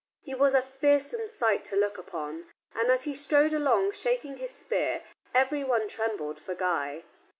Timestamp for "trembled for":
5.87-6.55